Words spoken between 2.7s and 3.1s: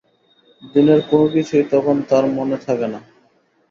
না।